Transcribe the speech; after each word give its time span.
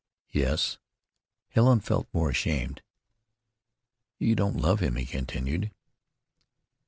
"Yes." 0.31 0.79
Helen 1.49 1.79
felt 1.79 2.07
more 2.11 2.31
ashamed. 2.31 2.81
"You 4.17 4.33
don't 4.33 4.55
love 4.55 4.79
him?" 4.79 4.95
he 4.95 5.05
continued. 5.05 5.69